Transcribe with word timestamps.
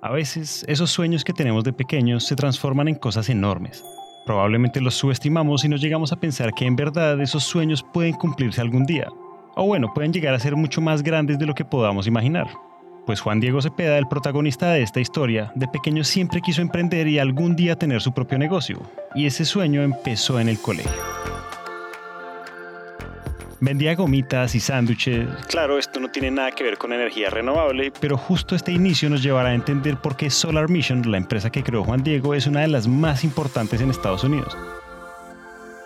A 0.00 0.12
veces, 0.12 0.64
esos 0.68 0.90
sueños 0.90 1.24
que 1.24 1.32
tenemos 1.32 1.64
de 1.64 1.72
pequeños 1.72 2.24
se 2.24 2.36
transforman 2.36 2.86
en 2.86 2.94
cosas 2.94 3.28
enormes. 3.30 3.84
Probablemente 4.24 4.80
los 4.80 4.94
subestimamos 4.94 5.64
y 5.64 5.68
nos 5.68 5.80
llegamos 5.80 6.12
a 6.12 6.20
pensar 6.20 6.52
que 6.54 6.66
en 6.66 6.76
verdad 6.76 7.20
esos 7.20 7.42
sueños 7.42 7.84
pueden 7.92 8.12
cumplirse 8.14 8.60
algún 8.60 8.86
día. 8.86 9.08
O 9.56 9.66
bueno, 9.66 9.92
pueden 9.92 10.12
llegar 10.12 10.34
a 10.34 10.38
ser 10.38 10.54
mucho 10.54 10.80
más 10.80 11.02
grandes 11.02 11.40
de 11.40 11.46
lo 11.46 11.54
que 11.54 11.64
podamos 11.64 12.06
imaginar. 12.06 12.46
Pues 13.06 13.20
Juan 13.20 13.40
Diego 13.40 13.60
Cepeda, 13.60 13.98
el 13.98 14.06
protagonista 14.06 14.70
de 14.70 14.82
esta 14.82 15.00
historia, 15.00 15.50
de 15.56 15.66
pequeño 15.66 16.04
siempre 16.04 16.42
quiso 16.42 16.62
emprender 16.62 17.08
y 17.08 17.18
algún 17.18 17.56
día 17.56 17.74
tener 17.74 18.00
su 18.00 18.12
propio 18.12 18.38
negocio. 18.38 18.80
Y 19.16 19.26
ese 19.26 19.44
sueño 19.44 19.82
empezó 19.82 20.38
en 20.38 20.48
el 20.48 20.60
colegio. 20.60 20.92
Vendía 23.60 23.96
gomitas 23.96 24.54
y 24.54 24.60
sándwiches. 24.60 25.28
Claro, 25.48 25.78
esto 25.78 25.98
no 25.98 26.10
tiene 26.10 26.30
nada 26.30 26.52
que 26.52 26.62
ver 26.62 26.78
con 26.78 26.92
energía 26.92 27.28
renovable, 27.28 27.92
pero 28.00 28.16
justo 28.16 28.54
este 28.54 28.70
inicio 28.70 29.10
nos 29.10 29.22
llevará 29.22 29.48
a 29.48 29.54
entender 29.54 29.96
por 29.96 30.16
qué 30.16 30.30
Solar 30.30 30.68
Mission, 30.68 31.10
la 31.10 31.16
empresa 31.16 31.50
que 31.50 31.64
creó 31.64 31.82
Juan 31.82 32.04
Diego, 32.04 32.34
es 32.34 32.46
una 32.46 32.60
de 32.60 32.68
las 32.68 32.86
más 32.86 33.24
importantes 33.24 33.80
en 33.80 33.90
Estados 33.90 34.22
Unidos. 34.22 34.56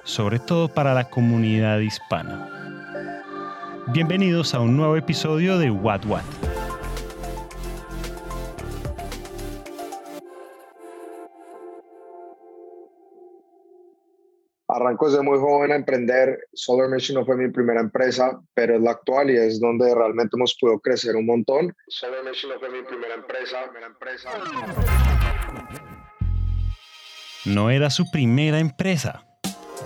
Sobre 0.04 0.38
todo 0.38 0.68
para 0.68 0.92
la 0.92 1.08
comunidad 1.08 1.78
hispana. 1.78 2.48
Bienvenidos 3.88 4.54
a 4.54 4.60
un 4.60 4.76
nuevo 4.76 4.96
episodio 4.96 5.56
de 5.56 5.70
What 5.70 6.04
What. 6.04 6.51
Arranco 14.74 15.08
desde 15.08 15.22
muy 15.22 15.38
joven 15.38 15.72
a 15.72 15.76
emprender. 15.76 16.38
Solar 16.52 16.88
Mission 16.88 17.18
no 17.18 17.26
fue 17.26 17.36
mi 17.36 17.50
primera 17.50 17.80
empresa, 17.80 18.40
pero 18.54 18.76
es 18.76 18.82
la 18.82 18.92
actual 18.92 19.30
y 19.30 19.36
es 19.36 19.60
donde 19.60 19.94
realmente 19.94 20.36
hemos 20.36 20.56
podido 20.60 20.80
crecer 20.80 21.16
un 21.16 21.26
montón. 21.26 21.74
Solar 21.88 22.24
Mission 22.24 22.52
no 22.52 22.58
fue 22.58 22.70
mi 22.70 22.82
primera 22.82 23.14
empresa. 23.14 23.58
Primera 23.64 23.86
empresa. 23.86 24.30
No 27.44 27.70
era 27.70 27.90
su 27.90 28.10
primera 28.10 28.60
empresa. 28.60 29.24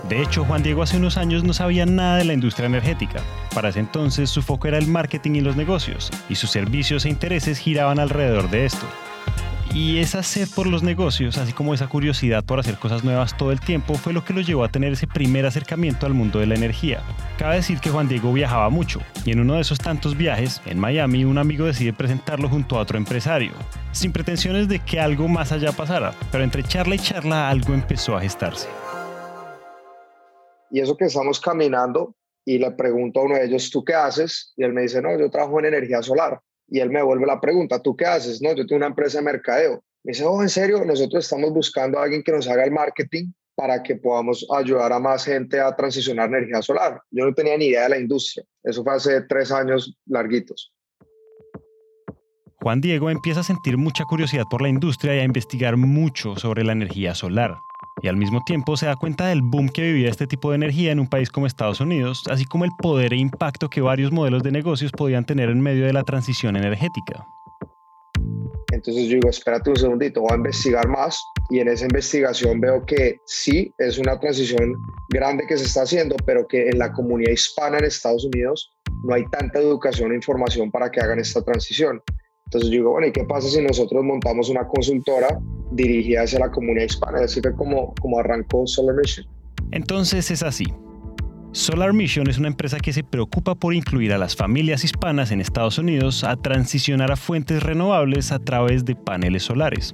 De 0.07 0.21
hecho, 0.21 0.45
Juan 0.45 0.63
Diego 0.63 0.83
hace 0.83 0.97
unos 0.97 1.17
años 1.17 1.43
no 1.43 1.53
sabía 1.53 1.85
nada 1.85 2.17
de 2.17 2.25
la 2.25 2.33
industria 2.33 2.67
energética. 2.67 3.21
Para 3.53 3.69
ese 3.69 3.79
entonces 3.79 4.29
su 4.29 4.41
foco 4.41 4.67
era 4.67 4.77
el 4.77 4.87
marketing 4.87 5.31
y 5.31 5.41
los 5.41 5.55
negocios, 5.55 6.11
y 6.29 6.35
sus 6.35 6.51
servicios 6.51 7.05
e 7.05 7.09
intereses 7.09 7.57
giraban 7.57 7.99
alrededor 7.99 8.49
de 8.49 8.65
esto. 8.65 8.85
Y 9.79 9.99
esa 9.99 10.23
sed 10.23 10.47
por 10.55 10.65
los 10.65 10.81
negocios, 10.81 11.37
así 11.37 11.53
como 11.53 11.71
esa 11.71 11.87
curiosidad 11.87 12.43
por 12.43 12.59
hacer 12.59 12.79
cosas 12.79 13.03
nuevas 13.03 13.37
todo 13.37 13.51
el 13.51 13.59
tiempo, 13.59 13.93
fue 13.93 14.11
lo 14.11 14.25
que 14.25 14.33
lo 14.33 14.41
llevó 14.41 14.63
a 14.63 14.71
tener 14.71 14.93
ese 14.93 15.05
primer 15.05 15.45
acercamiento 15.45 16.07
al 16.07 16.15
mundo 16.15 16.39
de 16.39 16.47
la 16.47 16.55
energía. 16.55 17.03
Cabe 17.37 17.57
decir 17.57 17.79
que 17.79 17.91
Juan 17.91 18.07
Diego 18.07 18.33
viajaba 18.33 18.71
mucho, 18.71 19.01
y 19.23 19.33
en 19.33 19.39
uno 19.39 19.53
de 19.53 19.61
esos 19.61 19.77
tantos 19.77 20.17
viajes, 20.17 20.63
en 20.65 20.79
Miami, 20.79 21.25
un 21.25 21.37
amigo 21.37 21.67
decide 21.67 21.93
presentarlo 21.93 22.49
junto 22.49 22.75
a 22.75 22.79
otro 22.79 22.97
empresario, 22.97 23.51
sin 23.91 24.11
pretensiones 24.11 24.67
de 24.67 24.79
que 24.79 24.99
algo 24.99 25.27
más 25.27 25.51
allá 25.51 25.71
pasara, 25.71 26.15
pero 26.31 26.43
entre 26.43 26.63
charla 26.63 26.95
y 26.95 26.99
charla 26.99 27.47
algo 27.47 27.75
empezó 27.75 28.17
a 28.17 28.21
gestarse. 28.21 28.67
Y 30.71 30.79
eso 30.79 30.97
que 30.97 31.05
estamos 31.05 31.39
caminando, 31.39 32.15
y 32.43 32.57
le 32.57 32.71
pregunto 32.71 33.19
a 33.19 33.25
uno 33.25 33.35
de 33.35 33.45
ellos, 33.45 33.69
¿tú 33.69 33.85
qué 33.85 33.93
haces? 33.93 34.53
Y 34.57 34.63
él 34.63 34.73
me 34.73 34.81
dice, 34.81 35.03
no, 35.03 35.15
yo 35.19 35.29
trabajo 35.29 35.59
en 35.59 35.65
energía 35.65 36.01
solar. 36.01 36.41
Y 36.67 36.79
él 36.79 36.89
me 36.89 37.01
vuelve 37.01 37.25
la 37.25 37.39
pregunta, 37.39 37.81
¿tú 37.81 37.95
qué 37.95 38.05
haces? 38.05 38.41
No, 38.41 38.49
yo 38.53 38.65
tengo 38.65 38.77
una 38.77 38.87
empresa 38.87 39.19
de 39.19 39.25
mercadeo. 39.25 39.83
Me 40.03 40.11
dice, 40.11 40.25
oh, 40.25 40.41
en 40.41 40.49
serio, 40.49 40.83
nosotros 40.85 41.23
estamos 41.23 41.51
buscando 41.51 41.99
a 41.99 42.03
alguien 42.03 42.23
que 42.23 42.31
nos 42.31 42.47
haga 42.47 42.63
el 42.63 42.71
marketing 42.71 43.31
para 43.55 43.81
que 43.81 43.95
podamos 43.95 44.45
ayudar 44.55 44.93
a 44.93 44.99
más 44.99 45.25
gente 45.25 45.59
a 45.59 45.75
transicionar 45.75 46.29
energía 46.29 46.61
solar. 46.61 47.01
Yo 47.09 47.25
no 47.25 47.33
tenía 47.33 47.57
ni 47.57 47.65
idea 47.65 47.83
de 47.83 47.89
la 47.89 47.99
industria. 47.99 48.45
Eso 48.63 48.83
fue 48.83 48.93
hace 48.93 49.21
tres 49.21 49.51
años 49.51 49.97
larguitos. 50.05 50.71
Juan 52.61 52.81
Diego 52.81 53.09
empieza 53.09 53.39
a 53.39 53.43
sentir 53.43 53.77
mucha 53.77 54.03
curiosidad 54.05 54.43
por 54.49 54.61
la 54.61 54.69
industria 54.69 55.15
y 55.15 55.19
a 55.19 55.23
investigar 55.23 55.77
mucho 55.77 56.35
sobre 56.35 56.63
la 56.63 56.73
energía 56.73 57.15
solar 57.15 57.55
y 58.01 58.07
al 58.07 58.17
mismo 58.17 58.41
tiempo 58.45 58.77
se 58.77 58.85
da 58.85 58.95
cuenta 58.95 59.27
del 59.27 59.41
boom 59.41 59.69
que 59.69 59.81
vivía 59.81 60.09
este 60.09 60.27
tipo 60.27 60.51
de 60.51 60.55
energía 60.55 60.91
en 60.91 60.99
un 60.99 61.07
país 61.07 61.29
como 61.29 61.47
Estados 61.47 61.81
Unidos, 61.81 62.23
así 62.29 62.45
como 62.45 62.65
el 62.65 62.71
poder 62.77 63.13
e 63.13 63.17
impacto 63.17 63.69
que 63.69 63.81
varios 63.81 64.11
modelos 64.11 64.43
de 64.43 64.51
negocios 64.51 64.91
podían 64.91 65.25
tener 65.25 65.49
en 65.49 65.61
medio 65.61 65.85
de 65.85 65.93
la 65.93 66.03
transición 66.03 66.55
energética. 66.55 67.25
Entonces 68.71 69.07
yo 69.07 69.15
digo, 69.15 69.29
espérate 69.29 69.69
un 69.69 69.77
segundito, 69.77 70.21
voy 70.21 70.33
a 70.33 70.35
investigar 70.35 70.87
más 70.87 71.19
y 71.49 71.59
en 71.59 71.69
esa 71.69 71.85
investigación 71.85 72.59
veo 72.59 72.85
que 72.85 73.19
sí, 73.25 73.73
es 73.77 73.97
una 73.97 74.19
transición 74.19 74.73
grande 75.09 75.45
que 75.47 75.57
se 75.57 75.63
está 75.63 75.83
haciendo, 75.83 76.15
pero 76.25 76.47
que 76.47 76.67
en 76.69 76.77
la 76.77 76.91
comunidad 76.91 77.31
hispana 77.31 77.77
en 77.77 77.85
Estados 77.85 78.25
Unidos 78.25 78.69
no 79.05 79.13
hay 79.13 79.25
tanta 79.27 79.59
educación 79.59 80.11
e 80.11 80.15
información 80.15 80.69
para 80.69 80.91
que 80.91 80.99
hagan 80.99 81.19
esta 81.19 81.41
transición. 81.43 82.01
Entonces 82.47 82.69
yo 82.69 82.77
digo, 82.77 82.91
bueno, 82.91 83.07
¿y 83.07 83.11
qué 83.11 83.25
pasa 83.25 83.49
si 83.49 83.61
nosotros 83.61 84.05
montamos 84.05 84.49
una 84.49 84.65
consultora 84.65 85.37
dirigida 85.71 86.21
hacia 86.21 86.39
la 86.39 86.49
comunidad 86.49 86.85
hispana? 86.85 87.19
Así 87.19 87.41
fue 87.41 87.53
como, 87.53 87.93
como 87.99 88.19
arrancó 88.19 88.65
Solar 88.65 88.95
Mission. 88.95 89.27
Entonces 89.71 90.31
es 90.31 90.43
así. 90.43 90.65
Solar 91.51 91.91
Mission 91.91 92.29
es 92.29 92.37
una 92.37 92.47
empresa 92.47 92.79
que 92.79 92.93
se 92.93 93.03
preocupa 93.03 93.53
por 93.53 93.73
incluir 93.73 94.13
a 94.13 94.17
las 94.17 94.33
familias 94.33 94.85
hispanas 94.85 95.31
en 95.31 95.41
Estados 95.41 95.77
Unidos 95.77 96.23
a 96.23 96.37
transicionar 96.37 97.11
a 97.11 97.17
fuentes 97.17 97.63
renovables 97.63 98.31
a 98.31 98.39
través 98.39 98.85
de 98.85 98.95
paneles 98.95 99.43
solares. 99.43 99.93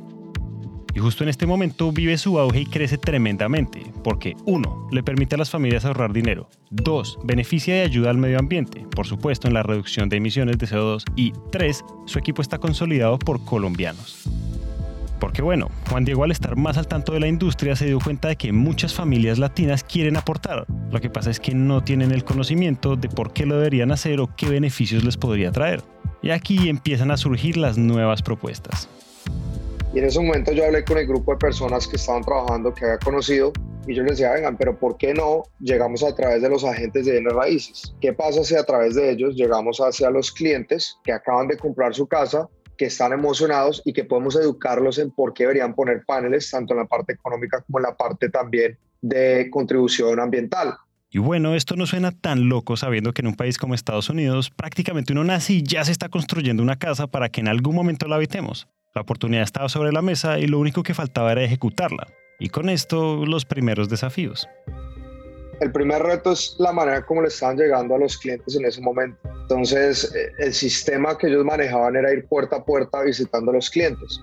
Y 0.95 0.99
justo 0.99 1.23
en 1.23 1.29
este 1.29 1.47
momento 1.47 1.91
vive 1.91 2.17
su 2.17 2.39
auge 2.39 2.61
y 2.61 2.65
crece 2.65 2.97
tremendamente, 2.97 3.81
porque 4.03 4.35
1. 4.45 4.89
le 4.91 5.03
permite 5.03 5.35
a 5.35 5.37
las 5.39 5.49
familias 5.49 5.85
ahorrar 5.85 6.13
dinero, 6.13 6.49
2. 6.69 7.19
beneficia 7.23 7.77
y 7.77 7.81
ayuda 7.81 8.11
al 8.11 8.17
medio 8.17 8.37
ambiente, 8.37 8.85
por 8.95 9.07
supuesto 9.07 9.47
en 9.47 9.55
la 9.55 9.63
reducción 9.63 10.07
de 10.09 10.17
emisiones 10.17 10.57
de 10.59 10.67
CO2, 10.67 11.03
y 11.15 11.33
3. 11.51 11.83
su 12.05 12.19
equipo 12.19 12.41
está 12.41 12.59
consolidado 12.59 13.17
por 13.17 13.43
colombianos. 13.43 14.29
Porque 15.23 15.41
bueno, 15.41 15.71
Juan 15.89 16.03
Diego 16.03 16.25
al 16.25 16.31
estar 16.31 16.57
más 16.57 16.77
al 16.77 16.89
tanto 16.89 17.13
de 17.13 17.21
la 17.21 17.29
industria 17.29 17.77
se 17.77 17.85
dio 17.85 17.97
cuenta 17.99 18.27
de 18.27 18.35
que 18.35 18.51
muchas 18.51 18.93
familias 18.93 19.39
latinas 19.39 19.81
quieren 19.81 20.17
aportar. 20.17 20.65
Lo 20.91 20.99
que 20.99 21.09
pasa 21.09 21.31
es 21.31 21.39
que 21.39 21.55
no 21.55 21.81
tienen 21.81 22.11
el 22.11 22.25
conocimiento 22.25 22.97
de 22.97 23.07
por 23.07 23.31
qué 23.31 23.45
lo 23.45 23.55
deberían 23.55 23.93
hacer 23.93 24.19
o 24.19 24.35
qué 24.35 24.49
beneficios 24.49 25.05
les 25.05 25.15
podría 25.15 25.53
traer. 25.53 25.81
Y 26.21 26.31
aquí 26.31 26.67
empiezan 26.67 27.09
a 27.09 27.15
surgir 27.15 27.55
las 27.55 27.77
nuevas 27.77 28.21
propuestas. 28.21 28.89
Y 29.93 29.99
en 29.99 30.05
ese 30.05 30.19
momento 30.19 30.51
yo 30.51 30.65
hablé 30.65 30.83
con 30.83 30.97
el 30.97 31.05
grupo 31.05 31.33
de 31.33 31.37
personas 31.37 31.87
que 31.87 31.97
estaban 31.97 32.23
trabajando, 32.23 32.73
que 32.73 32.83
había 32.83 32.97
conocido, 32.97 33.53
y 33.85 33.93
yo 33.93 34.01
les 34.01 34.17
decía, 34.17 34.33
vengan, 34.33 34.57
pero 34.57 34.75
¿por 34.75 34.97
qué 34.97 35.13
no 35.13 35.43
llegamos 35.59 36.03
a 36.03 36.15
través 36.15 36.41
de 36.41 36.49
los 36.49 36.63
agentes 36.63 37.05
de 37.05 37.11
bienes 37.11 37.33
raíces? 37.33 37.95
¿Qué 38.01 38.11
pasa 38.11 38.43
si 38.43 38.55
a 38.55 38.63
través 38.63 38.95
de 38.95 39.11
ellos 39.11 39.35
llegamos 39.35 39.77
hacia 39.77 40.09
los 40.09 40.31
clientes 40.31 40.97
que 41.03 41.11
acaban 41.11 41.47
de 41.47 41.57
comprar 41.57 41.93
su 41.93 42.07
casa, 42.07 42.49
que 42.75 42.85
están 42.85 43.13
emocionados 43.13 43.83
y 43.85 43.93
que 43.93 44.03
podemos 44.03 44.35
educarlos 44.35 44.97
en 44.97 45.11
por 45.11 45.31
qué 45.33 45.43
deberían 45.43 45.75
poner 45.75 46.03
paneles, 46.07 46.49
tanto 46.49 46.73
en 46.73 46.79
la 46.79 46.85
parte 46.85 47.13
económica 47.13 47.61
como 47.61 47.77
en 47.77 47.83
la 47.83 47.95
parte 47.95 48.29
también 48.29 48.79
de 49.01 49.47
contribución 49.51 50.19
ambiental? 50.19 50.73
Y 51.11 51.19
bueno, 51.19 51.53
esto 51.53 51.75
no 51.75 51.85
suena 51.85 52.11
tan 52.11 52.49
loco 52.49 52.77
sabiendo 52.77 53.13
que 53.13 53.21
en 53.21 53.27
un 53.27 53.35
país 53.35 53.59
como 53.59 53.75
Estados 53.75 54.09
Unidos 54.09 54.49
prácticamente 54.49 55.13
uno 55.13 55.23
nace 55.23 55.53
y 55.53 55.61
ya 55.61 55.85
se 55.85 55.91
está 55.91 56.09
construyendo 56.09 56.63
una 56.63 56.79
casa 56.79 57.05
para 57.05 57.29
que 57.29 57.41
en 57.41 57.47
algún 57.47 57.75
momento 57.75 58.07
la 58.07 58.15
habitemos. 58.15 58.67
La 58.95 59.01
oportunidad 59.01 59.43
estaba 59.43 59.69
sobre 59.69 59.91
la 59.91 60.03
mesa 60.03 60.37
y 60.37 60.45
lo 60.45 60.59
único 60.59 60.83
que 60.83 60.93
faltaba 60.93 61.31
era 61.31 61.43
ejecutarla. 61.43 62.07
Y 62.39 62.49
con 62.49 62.69
esto 62.69 63.25
los 63.25 63.43
primeros 63.43 63.89
desafíos. 63.89 64.47
El 65.61 65.71
primer 65.71 66.03
reto 66.03 66.33
es 66.33 66.55
la 66.59 66.71
manera 66.71 67.03
como 67.05 67.21
le 67.21 67.29
estaban 67.29 67.57
llegando 67.57 67.95
a 67.95 67.99
los 67.99 68.17
clientes 68.17 68.55
en 68.55 68.65
ese 68.65 68.81
momento. 68.81 69.17
Entonces, 69.41 70.13
eh, 70.13 70.31
el 70.39 70.53
sistema 70.53 71.17
que 71.17 71.27
ellos 71.27 71.43
manejaban 71.43 71.95
era 71.95 72.13
ir 72.13 72.25
puerta 72.25 72.57
a 72.57 72.65
puerta 72.65 73.01
visitando 73.01 73.51
a 73.51 73.55
los 73.55 73.69
clientes. 73.69 74.19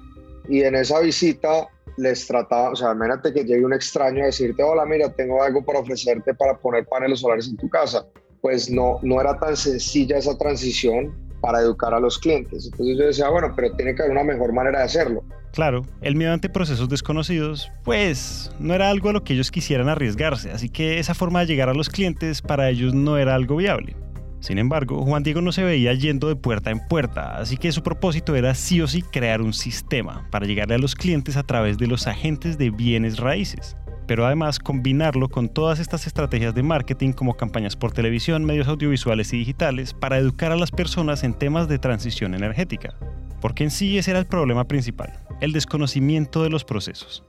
Y 0.49 0.63
en 0.63 0.77
esa 0.77 1.01
visita 1.01 1.67
les 1.97 2.27
trataba, 2.27 2.71
o 2.71 2.77
sea, 2.77 2.93
imagínate 2.93 3.33
que 3.33 3.45
llegue 3.45 3.65
un 3.65 3.73
extraño 3.73 4.23
a 4.23 4.27
decirte, 4.27 4.63
hola, 4.63 4.85
mira, 4.87 5.13
tengo 5.13 5.43
algo 5.43 5.65
para 5.65 5.81
ofrecerte 5.81 6.35
para 6.35 6.57
poner 6.57 6.87
paneles 6.87 7.21
solares 7.21 7.49
en 7.49 7.57
tu 7.57 7.69
casa. 7.69 8.07
Pues 8.41 8.71
no, 8.71 8.99
no 9.03 9.21
era 9.21 9.39
tan 9.39 9.57
sencilla 9.57 10.17
esa 10.19 10.37
transición 10.39 11.30
para 11.41 11.61
educar 11.61 11.95
a 11.95 12.01
los 12.01 12.19
clientes. 12.19 12.65
Entonces 12.67 12.99
yo 12.99 13.07
decía, 13.07 13.29
bueno, 13.29 13.53
pero 13.57 13.73
tiene 13.75 13.95
que 13.95 14.03
haber 14.03 14.13
una 14.13 14.25
mejor 14.25 14.53
manera 14.53 14.81
de 14.81 14.85
hacerlo. 14.85 15.25
Claro, 15.53 15.83
el 16.01 16.15
miedo 16.15 16.33
ante 16.33 16.49
procesos 16.49 16.89
desconocidos, 16.89 17.71
pues 17.83 18.53
no 18.61 18.73
era 18.73 18.89
algo 18.89 19.09
a 19.09 19.13
lo 19.13 19.25
que 19.25 19.35
ellos 19.35 19.51
quisieran 19.51 19.89
arriesgarse, 19.89 20.53
así 20.53 20.69
que 20.69 21.01
esa 21.01 21.15
forma 21.15 21.41
de 21.41 21.47
llegar 21.47 21.69
a 21.69 21.75
los 21.75 21.89
clientes 21.89 22.41
para 22.41 22.71
ellos 22.71 22.95
no 22.95 23.19
era 23.19 23.35
algo 23.35 23.57
viable. 23.57 23.97
Sin 24.39 24.59
embargo, 24.59 25.03
Juan 25.03 25.23
Diego 25.23 25.43
no 25.43 25.53
se 25.53 25.65
veía 25.65 25.93
yendo 25.93 26.29
de 26.29 26.37
puerta 26.37 26.71
en 26.71 26.81
puerta, 26.87 27.37
así 27.37 27.57
que 27.57 27.73
su 27.73 27.83
propósito 27.83 28.37
era 28.37 28.55
sí 28.55 28.81
o 28.81 28.87
sí 28.87 29.03
crear 29.03 29.43
un 29.43 29.53
sistema 29.53 30.27
para 30.31 30.47
llegarle 30.47 30.77
a 30.77 30.79
los 30.79 30.95
clientes 30.95 31.37
a 31.37 31.43
través 31.43 31.77
de 31.79 31.89
los 31.89 32.07
agentes 32.07 32.57
de 32.57 32.71
bienes 32.71 33.19
raíces 33.19 33.77
pero 34.11 34.27
además 34.27 34.59
combinarlo 34.59 35.29
con 35.29 35.49
todas 35.49 35.79
estas 35.79 36.09
estrategias 36.09 36.53
de 36.53 36.65
marketing 36.65 37.13
como 37.13 37.37
campañas 37.37 37.77
por 37.77 37.93
televisión, 37.93 38.45
medios 38.45 38.67
audiovisuales 38.67 39.33
y 39.33 39.37
digitales 39.37 39.95
para 39.95 40.19
educar 40.19 40.51
a 40.51 40.57
las 40.57 40.73
personas 40.73 41.23
en 41.23 41.33
temas 41.33 41.69
de 41.69 41.79
transición 41.79 42.35
energética. 42.35 42.93
Porque 43.41 43.63
en 43.63 43.71
sí 43.71 43.99
ese 43.99 44.11
era 44.11 44.19
el 44.19 44.27
problema 44.27 44.67
principal, 44.67 45.13
el 45.41 45.53
desconocimiento 45.53 46.43
de 46.43 46.51
los 46.51 46.65
procesos. 46.65 47.23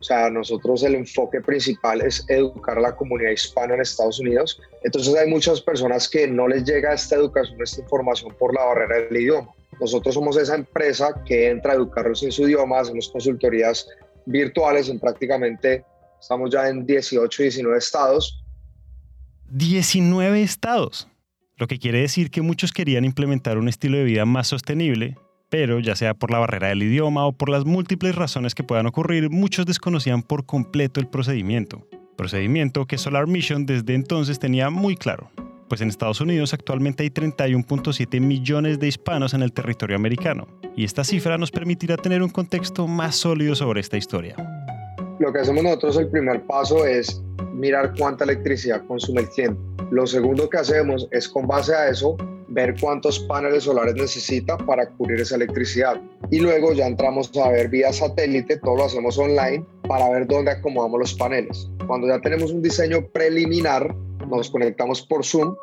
O 0.00 0.02
sea, 0.02 0.30
nosotros 0.30 0.82
el 0.82 0.94
enfoque 0.94 1.42
principal 1.42 2.00
es 2.00 2.24
educar 2.30 2.78
a 2.78 2.80
la 2.80 2.96
comunidad 2.96 3.30
hispana 3.30 3.74
en 3.74 3.82
Estados 3.82 4.18
Unidos. 4.18 4.58
Entonces 4.82 5.14
hay 5.14 5.28
muchas 5.28 5.60
personas 5.60 6.08
que 6.08 6.26
no 6.26 6.48
les 6.48 6.64
llega 6.64 6.94
esta 6.94 7.16
educación, 7.16 7.60
esta 7.60 7.82
información 7.82 8.34
por 8.38 8.54
la 8.54 8.64
barrera 8.64 8.96
del 9.10 9.20
idioma. 9.20 9.50
nosotros 9.78 10.14
somos 10.14 10.38
esa 10.38 10.54
empresa 10.54 11.22
que 11.26 11.50
entra 11.50 11.72
a 11.72 11.74
educarlos 11.74 12.22
en 12.22 12.32
su 12.32 12.44
idioma, 12.44 12.80
hacemos 12.80 13.10
consultorías 13.10 13.86
virtuales 14.24 14.88
en 14.88 14.98
prácticamente, 14.98 15.84
estamos 16.24 16.50
ya 16.50 16.68
en 16.68 16.86
18, 16.86 17.42
19 17.42 17.78
estados. 17.78 18.42
19 19.50 20.42
estados, 20.42 21.06
lo 21.56 21.66
que 21.66 21.78
quiere 21.78 22.00
decir 22.00 22.30
que 22.30 22.40
muchos 22.40 22.72
querían 22.72 23.04
implementar 23.04 23.58
un 23.58 23.68
estilo 23.68 23.98
de 23.98 24.04
vida 24.04 24.24
más 24.24 24.48
sostenible, 24.48 25.16
pero 25.50 25.80
ya 25.80 25.94
sea 25.94 26.14
por 26.14 26.30
la 26.30 26.38
barrera 26.38 26.68
del 26.68 26.82
idioma 26.82 27.26
o 27.26 27.32
por 27.32 27.50
las 27.50 27.66
múltiples 27.66 28.14
razones 28.14 28.54
que 28.54 28.64
puedan 28.64 28.86
ocurrir, 28.86 29.28
muchos 29.30 29.66
desconocían 29.66 30.22
por 30.22 30.46
completo 30.46 30.98
el 30.98 31.06
procedimiento. 31.06 31.86
Procedimiento 32.16 32.86
que 32.86 32.96
Solar 32.96 33.26
Mission 33.26 33.66
desde 33.66 33.94
entonces 33.94 34.38
tenía 34.38 34.70
muy 34.70 34.96
claro 34.96 35.30
pues 35.68 35.80
en 35.80 35.88
Estados 35.88 36.20
Unidos 36.20 36.54
actualmente 36.54 37.02
hay 37.02 37.10
31.7 37.10 38.20
millones 38.20 38.78
de 38.78 38.86
hispanos 38.88 39.34
en 39.34 39.42
el 39.42 39.52
territorio 39.52 39.96
americano, 39.96 40.46
y 40.76 40.84
esta 40.84 41.04
cifra 41.04 41.38
nos 41.38 41.50
permitirá 41.50 41.96
tener 41.96 42.22
un 42.22 42.28
contexto 42.28 42.86
más 42.86 43.16
sólido 43.16 43.54
sobre 43.54 43.80
esta 43.80 43.96
historia. 43.96 44.36
Lo 45.18 45.32
que 45.32 45.40
hacemos 45.40 45.62
nosotros, 45.62 45.96
el 45.96 46.08
primer 46.08 46.42
paso 46.46 46.84
es 46.86 47.22
mirar 47.52 47.94
cuánta 47.96 48.24
electricidad 48.24 48.84
consume 48.86 49.22
el 49.22 49.28
cliente. 49.28 49.60
Lo 49.90 50.06
segundo 50.06 50.48
que 50.50 50.58
hacemos 50.58 51.06
es 51.12 51.28
con 51.28 51.46
base 51.46 51.74
a 51.74 51.88
eso 51.88 52.16
ver 52.48 52.74
cuántos 52.80 53.20
paneles 53.20 53.64
solares 53.64 53.94
necesita 53.94 54.56
para 54.56 54.88
cubrir 54.90 55.20
esa 55.20 55.36
electricidad. 55.36 56.00
Y 56.30 56.40
luego 56.40 56.72
ya 56.72 56.86
entramos 56.86 57.30
a 57.36 57.50
ver 57.50 57.68
vía 57.68 57.92
satélite, 57.92 58.58
todo 58.58 58.76
lo 58.76 58.84
hacemos 58.84 59.18
online, 59.18 59.64
para 59.88 60.08
ver 60.10 60.26
dónde 60.26 60.50
acomodamos 60.50 60.98
los 60.98 61.14
paneles. 61.14 61.68
Cuando 61.86 62.08
ya 62.08 62.20
tenemos 62.20 62.50
un 62.50 62.62
diseño 62.62 63.06
preliminar, 63.12 63.94
nos 64.28 64.50
conectamos 64.50 65.02
por 65.02 65.24
Zoom 65.24 65.54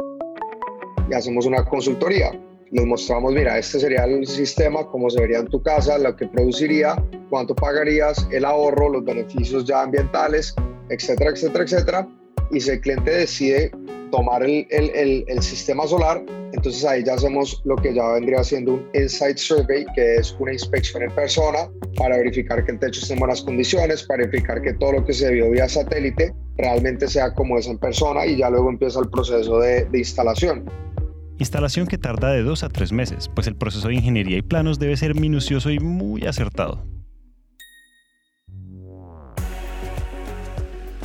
y 1.10 1.14
hacemos 1.14 1.46
una 1.46 1.66
consultoría. 1.66 2.32
Les 2.72 2.86
mostramos, 2.86 3.34
mira, 3.34 3.58
este 3.58 3.82
sería 3.82 4.06
el 4.06 4.26
sistema, 4.26 4.88
cómo 4.88 5.10
se 5.10 5.20
vería 5.20 5.40
en 5.40 5.48
tu 5.48 5.62
casa, 5.62 5.98
lo 5.98 6.16
que 6.16 6.26
produciría, 6.26 6.96
cuánto 7.30 7.54
pagarías, 7.54 8.26
el 8.32 8.46
ahorro, 8.46 8.88
los 8.88 9.04
beneficios 9.04 9.66
ya 9.66 9.82
ambientales, 9.82 10.56
etcétera, 10.90 11.32
etcétera, 11.32 11.64
etcétera. 11.66 12.08
Y 12.50 12.62
si 12.62 12.70
el 12.72 12.80
cliente 12.80 13.12
decide 13.12 13.72
tomar 14.10 14.44
el, 14.44 14.66
el, 14.70 15.26
el, 15.28 15.42
sistema 15.42 15.86
solar, 15.86 16.24
entonces 16.54 16.86
ahí 16.86 17.04
ya 17.04 17.16
hacemos 17.16 17.62
lo 17.66 17.76
que 17.76 17.94
ya 17.94 18.08
vendría 18.14 18.42
siendo 18.42 18.76
un 18.76 18.88
Insight 18.94 19.38
Survey, 19.38 19.86
que 19.94 20.16
es 20.16 20.34
una 20.40 20.54
inspección 20.54 21.04
en 21.04 21.12
persona 21.12 21.70
para 21.98 22.18
verificar 22.18 22.64
que 22.64 22.72
el 22.72 22.80
techo 22.80 23.02
esté 23.02 23.14
en 23.14 23.20
buenas 23.20 23.42
condiciones, 23.42 24.04
para 24.04 24.26
verificar 24.26 24.62
que 24.62 24.74
todo 24.74 24.94
lo 24.94 25.06
que 25.06 25.12
se 25.12 25.30
vio 25.32 25.50
vía 25.50 25.68
satélite 25.68 26.34
realmente 26.58 27.08
sea 27.08 27.34
como 27.34 27.58
es 27.58 27.68
en 27.68 27.78
persona 27.78 28.26
y 28.26 28.38
ya 28.38 28.50
luego 28.50 28.70
empieza 28.70 29.00
el 29.02 29.10
proceso 29.10 29.60
de, 29.60 29.86
de 29.86 29.98
instalación. 29.98 30.66
Instalación 31.42 31.88
que 31.88 31.98
tarda 31.98 32.30
de 32.30 32.44
dos 32.44 32.64
a 32.64 32.70
tres 32.70 32.92
meses, 32.92 33.28
pues 33.34 33.48
el 33.48 33.56
proceso 33.56 33.88
de 33.88 33.96
ingeniería 33.96 34.38
y 34.38 34.44
planos 34.44 34.78
debe 34.78 34.96
ser 34.96 35.16
minucioso 35.16 35.72
y 35.72 35.80
muy 35.80 36.28
acertado. 36.28 36.86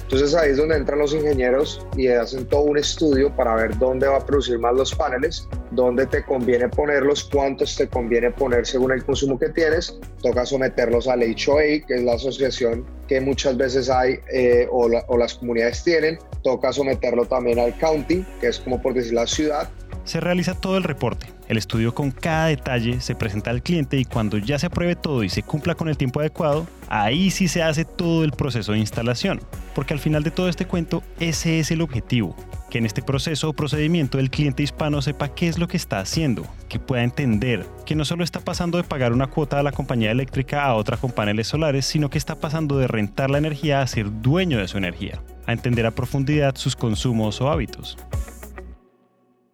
Entonces 0.03 0.35
ahí 0.35 0.51
es 0.51 0.59
donde 0.59 0.77
entran 0.77 0.99
los 0.99 1.15
ingenieros 1.15 1.85
y 1.97 2.09
hacen 2.09 2.45
todo 2.45 2.61
un 2.65 2.77
estudio 2.77 3.35
para 3.35 3.55
ver 3.57 3.79
dónde 3.79 4.09
va 4.09 4.19
a 4.19 4.27
producir 4.27 4.59
más 4.59 4.75
los 4.75 4.95
paneles, 4.95 5.49
dónde 5.71 6.05
te 6.07 6.23
conviene 6.23 6.69
ponerlos, 6.69 7.25
cuántos 7.25 7.75
te 7.75 7.89
conviene 7.89 8.31
poner 8.31 8.67
según 8.67 8.93
el 8.93 9.03
consumo 9.05 9.39
que 9.39 9.49
tienes. 9.49 9.99
Toca 10.23 10.45
someterlos 10.45 11.09
al 11.09 11.23
HOA, 11.23 11.87
que 11.89 11.95
es 11.95 12.03
la 12.03 12.13
asociación 12.13 12.85
que 13.09 13.23
muchas 13.23 13.57
veces 13.57 13.89
hay 13.89 14.19
eh, 14.31 14.69
o, 14.71 14.91
o 15.09 15.17
las 15.17 15.35
comunidades 15.35 15.83
tienen. 15.83 16.19
Toca 16.45 16.75
someterlo 16.75 17.25
también 17.25 17.59
al 17.59 17.77
county, 17.79 18.23
que 18.41 18.49
es 18.49 18.61
como 18.61 18.83
por 18.83 18.93
decir 18.93 19.15
la 19.15 19.27
ciudad. 19.27 19.69
Se 20.07 20.21
realiza 20.21 20.55
todo 20.55 20.79
el 20.79 20.85
reporte 20.85 21.37
el 21.49 21.59
estudio 21.59 21.95
con 21.95 22.11
cada 22.11 22.47
detalle 22.47 23.01
se 23.01 23.15
presenta 23.15 23.51
al 23.51 23.63
cliente 23.63 23.99
y 23.99 24.05
cuando 24.05 24.37
ya 24.39 24.59
se 24.59 24.67
apruebe 24.67 24.97
todo 24.97 25.23
y 25.23 25.29
se 25.29 25.45
cumpla 25.45 25.77
con 25.77 25.89
el 25.89 25.97
tiempo 25.97 26.19
adecuado, 26.19 26.67
ahí 26.89 27.31
sí 27.31 27.47
se 27.47 27.63
hace 27.63 27.85
todo 27.85 28.25
el 28.25 28.33
proceso 28.33 28.73
de 28.73 28.79
instalación. 28.79 29.41
Porque 29.75 29.95
al 29.95 30.01
final 30.01 30.25
de 30.25 30.33
todo 30.33 30.49
este 30.49 30.67
cuento, 30.67 31.05
ese 31.21 31.61
es 31.61 31.71
el 31.71 31.83
objetivo. 31.83 32.35
Que 32.69 32.79
en 32.79 32.87
este 32.87 33.01
proceso 33.01 33.49
o 33.49 33.53
procedimiento 33.53 34.19
el 34.19 34.31
cliente 34.31 34.65
hispano 34.65 35.01
sepa 35.03 35.29
qué 35.29 35.47
es 35.47 35.57
lo 35.57 35.69
que 35.69 35.77
está 35.77 36.01
haciendo, 36.01 36.45
que 36.69 36.81
pueda 36.81 37.05
entender 37.05 37.65
que 37.85 37.95
no 37.95 38.05
solo 38.05 38.25
está 38.25 38.41
pasando 38.41 38.77
de 38.77 38.85
pagar 38.85 39.13
una 39.13 39.29
cuota 39.29 39.61
a 39.61 39.63
la 39.63 39.71
compañía 39.71 40.11
eléctrica 40.11 40.65
a 40.65 40.75
otra 40.75 40.97
con 40.97 41.13
paneles 41.13 41.47
solares, 41.47 41.87
sino 41.87 42.11
que 42.11 42.19
está 42.19 42.35
pasando 42.35 42.77
de 42.79 42.89
rentar 42.89 43.31
la 43.31 43.39
energía 43.39 43.83
a 43.83 43.87
ser 43.87 44.11
dueño 44.21 44.59
de 44.59 44.67
su 44.67 44.79
energía, 44.79 45.23
a 45.47 45.53
entender 45.53 45.87
a 45.87 45.93
profundidad 45.93 46.57
sus 46.57 46.75
consumos 46.75 47.41
o 47.41 47.51
hábitos. 47.51 47.97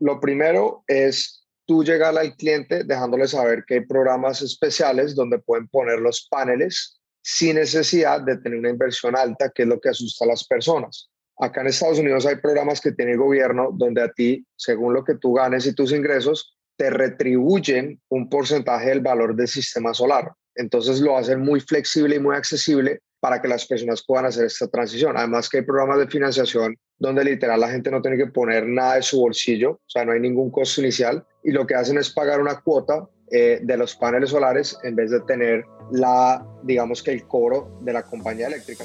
Lo 0.03 0.19
primero 0.19 0.83
es 0.89 1.47
tú 1.65 1.85
llegar 1.85 2.19
al 2.19 2.35
cliente 2.35 2.83
dejándole 2.83 3.29
saber 3.29 3.63
que 3.65 3.75
hay 3.75 3.87
programas 3.87 4.43
especiales 4.43 5.15
donde 5.15 5.39
pueden 5.39 5.69
poner 5.69 6.01
los 6.01 6.27
paneles 6.29 7.01
sin 7.23 7.55
necesidad 7.55 8.21
de 8.21 8.37
tener 8.39 8.59
una 8.59 8.71
inversión 8.71 9.17
alta, 9.17 9.53
que 9.55 9.63
es 9.63 9.69
lo 9.69 9.81
que 9.81 9.91
asusta 9.91 10.25
a 10.25 10.29
las 10.29 10.45
personas. 10.45 11.09
Acá 11.39 11.61
en 11.61 11.69
Estados 11.69 12.01
Unidos 12.01 12.27
hay 12.27 12.35
programas 12.35 12.81
que 12.81 12.91
tiene 12.91 13.13
el 13.13 13.19
gobierno 13.19 13.71
donde 13.73 14.03
a 14.03 14.11
ti, 14.11 14.45
según 14.57 14.93
lo 14.93 15.05
que 15.05 15.15
tú 15.15 15.35
ganes 15.35 15.67
y 15.67 15.73
tus 15.73 15.93
ingresos, 15.93 16.59
te 16.77 16.91
retribuyen 16.91 18.03
un 18.09 18.29
porcentaje 18.29 18.89
del 18.89 19.03
valor 19.03 19.37
del 19.37 19.47
sistema 19.47 19.95
solar. 19.95 20.33
Entonces 20.57 21.01
lo 21.01 21.17
hacen 21.17 21.39
muy 21.39 21.61
flexible 21.61 22.17
y 22.17 22.19
muy 22.19 22.35
accesible 22.35 23.03
para 23.23 23.41
que 23.41 23.47
las 23.47 23.65
personas 23.65 24.03
puedan 24.05 24.27
hacer 24.27 24.47
esta 24.47 24.67
transición. 24.67 25.17
Además 25.17 25.49
que 25.49 25.59
hay 25.59 25.63
programas 25.63 26.01
de 26.01 26.09
financiación 26.09 26.77
donde 26.99 27.23
literal 27.23 27.61
la 27.61 27.69
gente 27.69 27.89
no 27.89 28.03
tiene 28.03 28.17
que 28.17 28.27
poner 28.27 28.67
nada 28.67 28.97
de 28.97 29.03
su 29.03 29.21
bolsillo, 29.21 29.71
o 29.71 29.81
sea, 29.87 30.05
no 30.05 30.11
hay 30.11 30.19
ningún 30.19 30.51
costo 30.51 30.81
inicial 30.81 31.25
y 31.45 31.53
lo 31.53 31.65
que 31.65 31.77
hacen 31.77 31.99
es 31.99 32.11
pagar 32.11 32.41
una 32.41 32.61
cuota 32.61 33.09
eh, 33.31 33.61
de 33.63 33.77
los 33.77 33.95
paneles 33.95 34.31
solares 34.31 34.77
en 34.83 34.97
vez 34.97 35.13
de 35.13 35.21
tener 35.21 35.65
la, 35.93 36.45
digamos 36.65 37.01
que 37.01 37.13
el 37.13 37.23
cobro 37.29 37.79
de 37.83 37.93
la 37.93 38.03
compañía 38.03 38.49
eléctrica. 38.49 38.85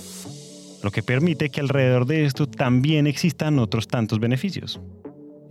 Lo 0.83 0.91
que 0.91 1.01
permite 1.01 1.49
que 1.49 1.59
alrededor 1.59 2.05
de 2.05 2.25
esto 2.25 2.47
también 2.47 3.07
existan 3.07 3.57
otros 3.57 3.87
tantos 3.87 4.19
beneficios. 4.19 4.79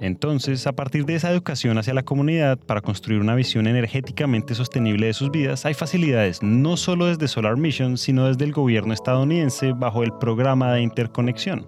Entonces, 0.00 0.66
a 0.66 0.74
partir 0.74 1.06
de 1.06 1.14
esa 1.14 1.30
educación 1.30 1.78
hacia 1.78 1.94
la 1.94 2.02
comunidad 2.02 2.58
para 2.58 2.82
construir 2.82 3.20
una 3.20 3.34
visión 3.34 3.66
energéticamente 3.66 4.54
sostenible 4.54 5.06
de 5.06 5.14
sus 5.14 5.30
vidas, 5.30 5.64
hay 5.64 5.74
facilidades 5.74 6.42
no 6.42 6.76
solo 6.76 7.06
desde 7.06 7.28
Solar 7.28 7.56
Mission, 7.56 7.96
sino 7.96 8.26
desde 8.26 8.44
el 8.44 8.52
gobierno 8.52 8.92
estadounidense 8.92 9.72
bajo 9.72 10.02
el 10.02 10.12
programa 10.12 10.72
de 10.72 10.82
interconexión. 10.82 11.66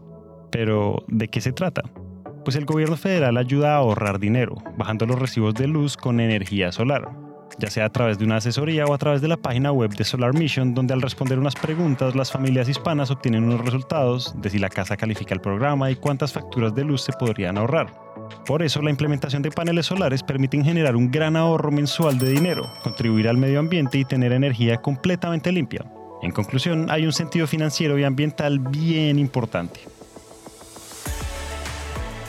Pero, 0.51 1.05
¿de 1.09 1.29
qué 1.29 1.41
se 1.41 1.53
trata? 1.53 1.83
Pues 2.45 2.57
el 2.57 2.67
gobierno 2.67 2.97
federal 2.97 3.37
ayuda 3.37 3.75
a 3.75 3.79
ahorrar 3.79 4.19
dinero, 4.19 4.57
bajando 4.77 5.07
los 5.07 5.19
recibos 5.19 5.55
de 5.55 5.67
luz 5.67 5.97
con 5.97 6.21
energía 6.21 6.73
solar, 6.73 7.11
ya 7.59 7.71
sea 7.71 7.87
a 7.87 7.93
través 7.93 8.19
de 8.19 8.25
una 8.25 8.37
asesoría 8.37 8.85
o 8.87 8.94
a 8.94 8.99
través 8.99 9.20
de 9.20 9.29
la 9.29 9.37
página 9.37 9.73
web 9.73 9.94
de 9.94 10.05
Solar 10.05 10.35
Mission, 10.35 10.75
donde 10.75 10.94
al 10.94 11.03
responder 11.03 11.39
unas 11.39 11.55
preguntas 11.55 12.15
las 12.15 12.31
familias 12.31 12.69
hispanas 12.69 13.11
obtienen 13.11 13.44
unos 13.44 13.65
resultados 13.65 14.35
de 14.41 14.51
si 14.51 14.58
la 14.58 14.69
casa 14.69 14.97
califica 14.97 15.35
el 15.35 15.41
programa 15.41 15.91
y 15.91 15.97
cuántas 15.97 16.32
facturas 16.32 16.75
de 16.75 16.85
luz 16.85 17.03
se 17.03 17.13
podrían 17.13 17.58
ahorrar. 17.58 18.07
Por 18.47 18.63
eso, 18.63 18.81
la 18.82 18.91
implementación 18.91 19.43
de 19.43 19.51
paneles 19.51 19.87
solares 19.87 20.23
permite 20.23 20.63
generar 20.63 20.97
un 20.97 21.11
gran 21.11 21.37
ahorro 21.37 21.70
mensual 21.70 22.19
de 22.19 22.31
dinero, 22.31 22.70
contribuir 22.82 23.29
al 23.29 23.37
medio 23.37 23.58
ambiente 23.58 23.99
y 23.99 24.05
tener 24.05 24.32
energía 24.32 24.79
completamente 24.79 25.53
limpia. 25.53 25.85
En 26.23 26.32
conclusión, 26.32 26.91
hay 26.91 27.05
un 27.05 27.13
sentido 27.13 27.47
financiero 27.47 27.99
y 27.99 28.05
ambiental 28.05 28.58
bien 28.58 29.19
importante. 29.19 29.81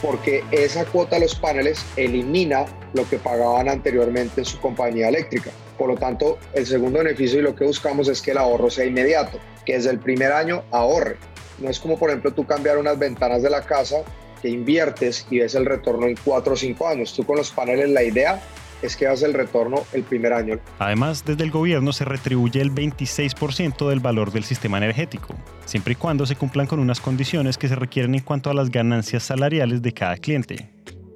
Porque 0.02 0.44
esa 0.52 0.86
cuota 0.86 1.16
de 1.16 1.22
los 1.22 1.36
paneles 1.36 1.86
elimina 1.96 2.66
lo 2.94 3.08
que 3.10 3.18
pagaban 3.18 3.68
anteriormente 3.68 4.42
en 4.42 4.46
su 4.46 4.60
compañía 4.60 5.10
eléctrica. 5.10 5.52
Por 5.78 5.90
lo 5.90 5.96
tanto, 5.96 6.38
el 6.54 6.66
segundo 6.66 7.00
beneficio 7.00 7.40
y 7.40 7.42
lo 7.42 7.56
que 7.56 7.66
buscamos 7.66 8.08
es 8.08 8.22
que 8.22 8.32
el 8.32 8.38
ahorro 8.38 8.70
sea 8.70 8.86
inmediato, 8.86 9.40
que 9.66 9.74
desde 9.74 9.92
el 9.92 10.00
primer 10.00 10.32
año 10.32 10.64
ahorre. 10.72 11.18
No 11.60 11.70
es 11.70 11.80
como, 11.80 11.98
por 11.98 12.10
ejemplo, 12.10 12.32
tú 12.34 12.46
cambiar 12.46 12.78
unas 12.78 12.98
ventanas 12.98 13.42
de 13.42 13.50
la 13.50 13.62
casa 13.62 14.04
que 14.42 14.50
inviertes 14.50 15.28
y 15.30 15.40
ves 15.40 15.56
el 15.56 15.66
retorno 15.66 16.08
en 16.08 16.16
cuatro 16.24 16.54
o 16.54 16.58
cinco 16.58 16.88
años. 16.88 17.14
Tú 17.14 17.24
con 17.24 17.38
los 17.38 17.52
paneles 17.52 17.90
la 17.90 18.04
idea 18.04 18.42
es 18.82 18.96
que 18.96 19.08
hagas 19.08 19.24
el 19.24 19.34
retorno 19.34 19.84
el 19.94 20.04
primer 20.04 20.34
año. 20.34 20.60
Además, 20.80 21.24
desde 21.26 21.44
el 21.44 21.52
gobierno 21.52 21.92
se 21.94 22.06
retribuye 22.06 22.62
el 22.62 22.72
26% 22.72 23.90
del 23.90 24.00
valor 24.00 24.32
del 24.32 24.44
sistema 24.44 24.78
energético, 24.78 25.36
siempre 25.66 25.94
y 25.94 25.96
cuando 25.96 26.26
se 26.26 26.36
cumplan 26.36 26.68
con 26.68 26.80
unas 26.80 27.02
condiciones 27.02 27.58
que 27.58 27.68
se 27.68 27.76
requieren 27.76 28.16
en 28.16 28.22
cuanto 28.22 28.50
a 28.50 28.54
las 28.54 28.70
ganancias 28.70 29.24
salariales 29.24 29.82
de 29.82 29.92
cada 29.92 30.18
cliente. 30.18 30.70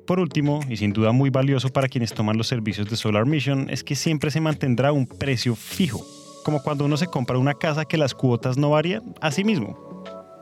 Por 0.06 0.20
último, 0.20 0.60
y 0.68 0.75
sin 0.75 0.92
duda 0.92 1.13
muy 1.13 1.30
valioso 1.30 1.70
para 1.70 1.88
quienes 1.88 2.13
toman 2.13 2.38
los 2.38 2.48
servicios 2.48 2.89
de 2.89 2.98
Solar 2.98 3.25
Mission, 3.25 3.70
es 3.70 3.86
que 3.86 3.96
siempre 3.96 4.32
se 4.32 4.42
mantendrá 4.42 4.92
un 4.92 5.08
precio 5.08 5.56
fijo, 5.56 6.06
como 6.44 6.62
cuando 6.62 6.84
uno 6.84 6.98
se 6.98 7.08
compra 7.08 7.38
una 7.38 7.53
casa 7.53 7.86
que 7.86 7.98
las 7.98 8.13
cuotas 8.13 8.58
no 8.58 8.72
varían, 8.72 9.15
así 9.22 9.46
mismo 9.46 9.93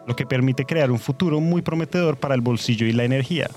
lo 0.07 0.15
que 0.15 0.25
permite 0.25 0.65
crear 0.65 0.91
un 0.91 0.99
futuro 0.99 1.39
muy 1.39 1.61
prometedor 1.61 2.17
para 2.17 2.35
el 2.35 2.41
bolsillo 2.41 2.85
y 2.85 2.91
la 2.93 3.03
energía. 3.03 3.49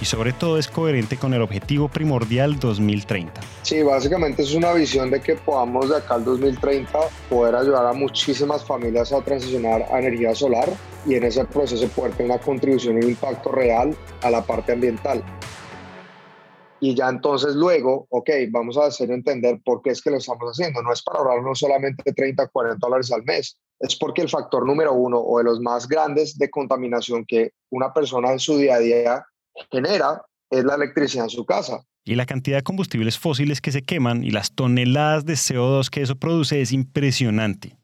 Y 0.00 0.06
sobre 0.06 0.32
todo 0.32 0.58
es 0.58 0.68
coherente 0.68 1.16
con 1.16 1.32
el 1.34 1.40
objetivo 1.40 1.88
primordial 1.88 2.58
2030. 2.58 3.40
Sí, 3.62 3.82
básicamente 3.82 4.42
es 4.42 4.52
una 4.52 4.72
visión 4.72 5.10
de 5.10 5.20
que 5.20 5.36
podamos 5.36 5.88
de 5.88 5.96
acá 5.96 6.16
al 6.16 6.24
2030 6.24 6.98
poder 7.30 7.54
ayudar 7.54 7.86
a 7.86 7.92
muchísimas 7.92 8.64
familias 8.64 9.12
a 9.12 9.22
transicionar 9.22 9.86
a 9.90 10.00
energía 10.00 10.34
solar 10.34 10.68
y 11.06 11.14
en 11.14 11.24
ese 11.24 11.44
proceso 11.44 11.86
poder 11.88 12.12
tener 12.12 12.32
una 12.32 12.40
contribución 12.40 12.96
y 12.96 13.04
un 13.04 13.10
impacto 13.10 13.52
real 13.52 13.96
a 14.22 14.30
la 14.30 14.42
parte 14.42 14.72
ambiental. 14.72 15.22
y 16.80 16.94
ya 16.94 17.08
entonces 17.08 17.54
luego, 17.54 18.06
ok, 18.10 18.28
vamos 18.50 18.76
a 18.76 18.86
hacer 18.86 19.10
entender 19.10 19.58
por 19.64 19.80
qué 19.80 19.90
es 19.90 20.02
que 20.02 20.10
lo 20.10 20.18
estamos 20.18 20.50
haciendo. 20.50 20.82
No 20.82 20.92
es 20.92 21.02
para 21.02 21.20
ahorrarnos 21.20 21.58
solamente 21.58 22.12
30, 22.12 22.48
40 22.48 22.78
dólares 22.86 23.10
al 23.10 23.22
mes, 23.22 23.56
es 23.84 23.96
porque 23.96 24.22
el 24.22 24.30
factor 24.30 24.66
número 24.66 24.94
uno 24.94 25.18
o 25.18 25.38
de 25.38 25.44
los 25.44 25.60
más 25.60 25.86
grandes 25.86 26.38
de 26.38 26.48
contaminación 26.48 27.26
que 27.26 27.52
una 27.70 27.92
persona 27.92 28.32
en 28.32 28.38
su 28.38 28.56
día 28.56 28.76
a 28.76 28.78
día 28.78 29.26
genera 29.70 30.22
es 30.50 30.64
la 30.64 30.76
electricidad 30.76 31.24
en 31.24 31.30
su 31.30 31.44
casa. 31.44 31.82
Y 32.02 32.14
la 32.14 32.24
cantidad 32.24 32.56
de 32.56 32.62
combustibles 32.62 33.18
fósiles 33.18 33.60
que 33.60 33.72
se 33.72 33.82
queman 33.82 34.24
y 34.24 34.30
las 34.30 34.54
toneladas 34.54 35.26
de 35.26 35.34
CO2 35.34 35.90
que 35.90 36.00
eso 36.00 36.16
produce 36.16 36.62
es 36.62 36.72
impresionante. 36.72 37.76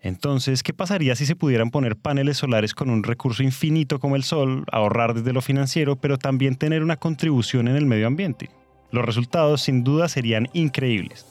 Entonces, 0.00 0.64
¿qué 0.64 0.74
pasaría 0.74 1.14
si 1.14 1.26
se 1.26 1.36
pudieran 1.36 1.70
poner 1.70 1.96
paneles 1.96 2.38
solares 2.38 2.74
con 2.74 2.90
un 2.90 3.04
recurso 3.04 3.44
infinito 3.44 4.00
como 4.00 4.16
el 4.16 4.24
sol, 4.24 4.64
ahorrar 4.72 5.14
desde 5.14 5.32
lo 5.32 5.42
financiero, 5.42 5.94
pero 5.94 6.18
también 6.18 6.56
tener 6.56 6.82
una 6.82 6.96
contribución 6.96 7.68
en 7.68 7.76
el 7.76 7.86
medio 7.86 8.08
ambiente? 8.08 8.50
Los 8.90 9.04
resultados 9.04 9.62
sin 9.62 9.84
duda 9.84 10.08
serían 10.08 10.48
increíbles, 10.52 11.24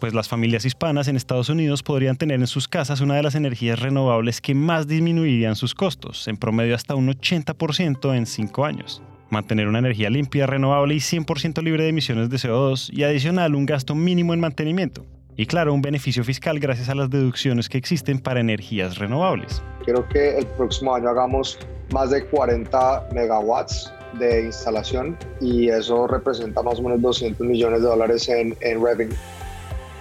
pues 0.00 0.14
las 0.14 0.28
familias 0.28 0.64
hispanas 0.64 1.06
en 1.06 1.16
Estados 1.16 1.50
Unidos 1.50 1.82
podrían 1.82 2.16
tener 2.16 2.40
en 2.40 2.46
sus 2.46 2.66
casas 2.66 3.00
una 3.00 3.14
de 3.14 3.22
las 3.22 3.34
energías 3.34 3.78
renovables 3.78 4.40
que 4.40 4.54
más 4.54 4.88
disminuirían 4.88 5.54
sus 5.54 5.74
costos, 5.74 6.26
en 6.26 6.38
promedio 6.38 6.74
hasta 6.74 6.94
un 6.94 7.08
80% 7.08 8.16
en 8.16 8.26
5 8.26 8.64
años. 8.64 9.02
Mantener 9.28 9.68
una 9.68 9.78
energía 9.78 10.10
limpia, 10.10 10.46
renovable 10.46 10.94
y 10.94 10.98
100% 10.98 11.62
libre 11.62 11.84
de 11.84 11.90
emisiones 11.90 12.30
de 12.30 12.38
CO2 12.38 12.90
y 12.92 13.04
adicional 13.04 13.54
un 13.54 13.66
gasto 13.66 13.94
mínimo 13.94 14.34
en 14.34 14.40
mantenimiento. 14.40 15.06
Y 15.36 15.46
claro, 15.46 15.72
un 15.72 15.82
beneficio 15.82 16.24
fiscal 16.24 16.58
gracias 16.58 16.88
a 16.88 16.94
las 16.94 17.10
deducciones 17.10 17.68
que 17.68 17.78
existen 17.78 18.18
para 18.18 18.40
energías 18.40 18.98
renovables. 18.98 19.62
Quiero 19.84 20.08
que 20.08 20.36
el 20.36 20.46
próximo 20.46 20.94
año 20.94 21.10
hagamos 21.10 21.58
más 21.92 22.10
de 22.10 22.24
40 22.24 23.08
megawatts 23.12 23.92
de 24.18 24.46
instalación 24.46 25.16
y 25.40 25.68
eso 25.68 26.06
representa 26.06 26.62
más 26.62 26.78
o 26.80 26.82
menos 26.82 27.00
200 27.00 27.46
millones 27.46 27.82
de 27.82 27.86
dólares 27.86 28.28
en, 28.28 28.56
en 28.60 28.82
revenue. 28.82 29.16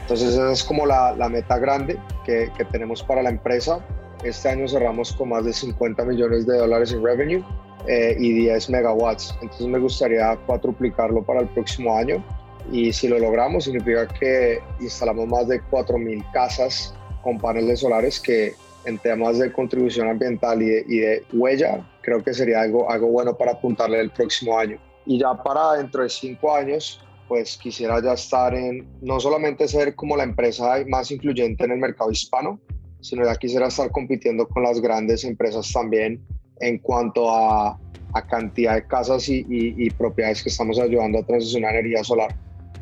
Entonces 0.10 0.34
esa 0.34 0.52
es 0.52 0.64
como 0.64 0.88
la, 0.88 1.16
la 1.16 1.30
meta 1.30 1.60
grande 1.60 2.00
que, 2.26 2.52
que 2.58 2.66
tenemos 2.66 3.04
para 3.04 3.22
la 3.22 3.30
empresa. 3.30 3.80
Este 4.24 4.50
año 4.50 4.68
cerramos 4.68 5.14
con 5.14 5.30
más 5.30 5.46
de 5.46 5.54
50 5.54 6.04
millones 6.04 6.48
de 6.48 6.58
dólares 6.58 6.92
en 6.92 7.04
revenue 7.04 7.44
eh, 7.86 8.18
y 8.18 8.34
10 8.34 8.72
megawatts. 8.72 9.36
Entonces 9.40 9.68
me 9.68 9.78
gustaría 9.78 10.36
cuatruplicarlo 10.48 11.22
para 11.22 11.42
el 11.42 11.48
próximo 11.50 11.96
año 11.96 12.24
y 12.72 12.92
si 12.92 13.08
lo 13.08 13.20
logramos 13.20 13.66
significa 13.66 14.08
que 14.08 14.60
instalamos 14.80 15.28
más 15.28 15.48
de 15.48 15.62
4.000 15.62 16.32
casas 16.32 16.96
con 17.22 17.38
paneles 17.38 17.82
solares 17.82 18.20
que 18.20 18.56
en 18.86 18.98
temas 18.98 19.38
de 19.38 19.54
contribución 19.54 20.10
ambiental 20.10 20.60
y 20.60 20.70
de, 20.70 21.24
huella 21.34 21.88
creo 22.02 22.24
que 22.24 22.34
sería 22.34 22.62
algo, 22.62 22.90
algo 22.90 23.10
bueno 23.10 23.38
para 23.38 23.52
apuntarle 23.52 24.00
el 24.00 24.10
próximo 24.10 24.58
año. 24.58 24.80
Y 25.06 25.20
ya 25.20 25.36
para 25.36 25.74
dentro 25.74 26.02
de 26.02 26.10
cinco 26.10 26.56
años, 26.56 27.00
pues 27.30 27.58
quisiera 27.58 28.02
ya 28.04 28.14
estar 28.14 28.56
en, 28.56 28.90
no 29.02 29.20
solamente 29.20 29.68
ser 29.68 29.96
como 29.96 30.18
la 30.18 30.24
empresa 30.24 30.76
más 30.88 31.12
influyente 31.12 31.64
en 31.64 31.72
el 31.72 31.78
mercado 31.78 32.12
hispano, 32.12 32.60
sino 33.00 33.24
ya 33.24 33.36
quisiera 33.36 33.68
estar 33.68 33.92
compitiendo 33.92 34.48
con 34.48 34.64
las 34.64 34.82
grandes 34.82 35.24
empresas 35.24 35.72
también 35.72 36.22
en 36.60 36.80
cuanto 36.80 37.32
a, 37.32 37.80
a 38.14 38.28
cantidad 38.28 38.74
de 38.74 38.88
casas 38.88 39.30
y, 39.30 39.46
y 39.48 39.90
propiedades 39.92 40.44
que 40.44 40.50
estamos 40.50 40.80
ayudando 40.80 41.20
a 41.20 41.24
transicionar 41.24 41.76
energía 41.76 42.04
solar 42.04 42.36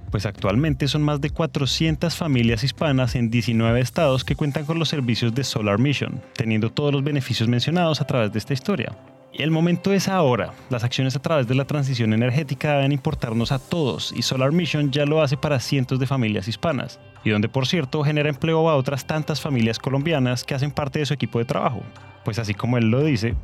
pues 0.09 0.25
actualmente 0.25 0.87
son 0.87 1.03
más 1.03 1.19
de 1.19 1.29
400 1.29 2.15
familias 2.15 2.63
hispanas 2.63 3.15
en 3.15 3.29
19 3.29 3.79
estados 3.81 4.23
que 4.23 4.35
cuentan 4.35 4.65
con 4.65 4.79
los 4.79 4.87
servicios 4.87 5.35
de 5.35 5.43
Solar 5.43 5.79
Mission, 5.79 6.21
teniendo 6.33 6.71
todos 6.71 6.93
los 6.93 7.03
beneficios 7.03 7.49
mencionados 7.49 7.99
a 7.99 8.07
través 8.07 8.31
de 8.31 8.39
esta 8.39 8.53
historia. 8.53 8.95
El 9.33 9.51
momento 9.51 9.93
es 9.93 10.07
ahora. 10.07 10.53
Las 10.69 10.83
acciones 10.83 11.15
a 11.15 11.21
través 11.21 11.47
de 11.47 11.55
la 11.55 11.65
transición 11.65 12.13
energética 12.13 12.77
deben 12.77 12.93
importarnos 12.93 13.51
a 13.51 13.59
todos 13.59 14.13
y 14.15 14.21
Solar 14.21 14.51
Mission 14.51 14.89
ya 14.91 15.05
lo 15.05 15.21
hace 15.21 15.37
para 15.37 15.59
cientos 15.59 15.99
de 15.99 16.07
familias 16.07 16.47
hispanas, 16.47 16.99
y 17.23 17.29
donde 17.29 17.49
por 17.49 17.67
cierto 17.67 18.03
genera 18.03 18.29
empleo 18.29 18.69
a 18.69 18.75
otras 18.75 19.05
tantas 19.05 19.41
familias 19.41 19.79
colombianas 19.79 20.43
que 20.43 20.55
hacen 20.55 20.71
parte 20.71 20.99
de 20.99 21.05
su 21.05 21.13
equipo 21.13 21.39
de 21.39 21.45
trabajo. 21.45 21.81
Pues 22.23 22.39
así 22.39 22.53
como 22.53 22.77
él 22.77 22.89
lo 22.89 23.03
dice, 23.03 23.35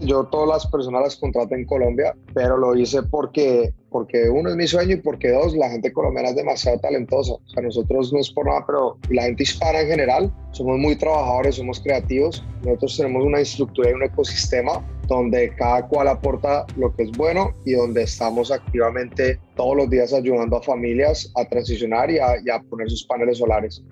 yo 0.00 0.24
todas 0.24 0.48
las 0.48 0.66
personas 0.66 1.02
las 1.02 1.16
contrato 1.16 1.54
en 1.54 1.66
Colombia, 1.66 2.14
pero 2.32 2.56
lo 2.56 2.74
hice 2.74 3.02
porque, 3.02 3.72
porque 3.90 4.30
uno 4.30 4.50
es 4.50 4.56
mi 4.56 4.66
sueño 4.66 4.94
y 4.94 4.96
porque 4.96 5.30
dos, 5.30 5.54
la 5.54 5.68
gente 5.68 5.92
colombiana 5.92 6.30
es 6.30 6.36
demasiado 6.36 6.78
talentosa. 6.78 7.32
O 7.32 7.40
sea, 7.46 7.62
nosotros 7.62 8.12
no 8.12 8.18
es 8.18 8.30
por 8.30 8.46
nada, 8.46 8.64
pero 8.66 8.96
la 9.10 9.24
gente 9.24 9.42
hispana 9.42 9.80
en 9.80 9.88
general 9.88 10.32
somos 10.52 10.78
muy 10.78 10.96
trabajadores, 10.96 11.56
somos 11.56 11.80
creativos. 11.80 12.42
Nosotros 12.64 12.96
tenemos 12.96 13.24
una 13.24 13.40
estructura 13.40 13.90
y 13.90 13.92
un 13.94 14.04
ecosistema 14.04 14.82
donde 15.14 15.52
cada 15.56 15.86
cual 15.86 16.08
aporta 16.08 16.64
lo 16.76 16.94
que 16.94 17.02
es 17.02 17.10
bueno 17.12 17.52
y 17.64 17.72
donde 17.72 18.02
estamos 18.02 18.52
activamente 18.52 19.40
todos 19.56 19.76
los 19.76 19.90
días 19.90 20.12
ayudando 20.12 20.56
a 20.56 20.62
familias 20.62 21.32
a 21.36 21.44
transicionar 21.44 22.10
y 22.10 22.18
a, 22.18 22.60
poner 22.70 22.88
sus 22.88 23.04
paneles 23.04 23.38
solares. 23.38 23.82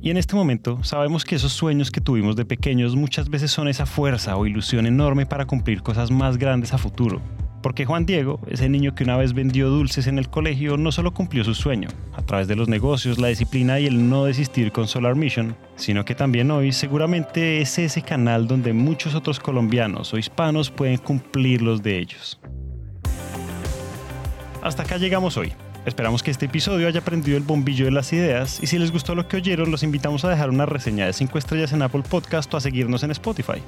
Y 0.00 0.10
en 0.10 0.16
este 0.16 0.34
momento 0.34 0.82
sabemos 0.82 1.24
que 1.24 1.34
esos 1.34 1.52
sueños 1.52 1.90
que 1.90 2.00
tuvimos 2.00 2.36
de 2.36 2.44
pequeños 2.44 2.96
muchas 2.96 3.28
veces 3.28 3.50
son 3.50 3.68
esa 3.68 3.86
fuerza 3.86 4.36
o 4.36 4.46
ilusión 4.46 4.86
enorme 4.86 5.26
para 5.26 5.46
cumplir 5.46 5.82
cosas 5.82 6.10
más 6.10 6.38
grandes 6.38 6.72
a 6.72 6.78
futuro. 6.78 7.20
Porque 7.62 7.86
Juan 7.86 8.06
Diego, 8.06 8.40
ese 8.48 8.68
niño 8.68 8.94
que 8.94 9.04
una 9.04 9.16
vez 9.16 9.34
vendió 9.34 9.68
dulces 9.68 10.08
en 10.08 10.18
el 10.18 10.28
colegio, 10.28 10.76
no 10.76 10.90
solo 10.90 11.14
cumplió 11.14 11.44
su 11.44 11.54
sueño, 11.54 11.88
a 12.12 12.22
través 12.22 12.48
de 12.48 12.56
los 12.56 12.68
negocios, 12.68 13.18
la 13.18 13.28
disciplina 13.28 13.78
y 13.78 13.86
el 13.86 14.08
no 14.08 14.24
desistir 14.24 14.72
con 14.72 14.88
Solar 14.88 15.14
Mission, 15.14 15.56
sino 15.76 16.04
que 16.04 16.16
también 16.16 16.50
hoy 16.50 16.72
seguramente 16.72 17.60
es 17.60 17.78
ese 17.78 18.02
canal 18.02 18.48
donde 18.48 18.72
muchos 18.72 19.14
otros 19.14 19.38
colombianos 19.38 20.12
o 20.12 20.18
hispanos 20.18 20.70
pueden 20.70 20.98
cumplir 20.98 21.62
los 21.62 21.82
de 21.82 21.98
ellos. 21.98 22.40
Hasta 24.60 24.82
acá 24.82 24.96
llegamos 24.96 25.36
hoy. 25.36 25.52
Esperamos 25.86 26.22
que 26.22 26.30
este 26.30 26.46
episodio 26.46 26.86
haya 26.86 27.00
prendido 27.00 27.36
el 27.36 27.42
bombillo 27.42 27.84
de 27.84 27.90
las 27.90 28.12
ideas 28.12 28.60
y 28.62 28.66
si 28.66 28.78
les 28.78 28.92
gustó 28.92 29.14
lo 29.14 29.26
que 29.26 29.36
oyeron, 29.36 29.70
los 29.70 29.82
invitamos 29.82 30.24
a 30.24 30.30
dejar 30.30 30.50
una 30.50 30.66
reseña 30.66 31.06
de 31.06 31.12
5 31.12 31.38
estrellas 31.38 31.72
en 31.72 31.82
Apple 31.82 32.02
Podcast 32.08 32.52
o 32.54 32.56
a 32.56 32.60
seguirnos 32.60 33.02
en 33.02 33.10
Spotify. 33.10 33.60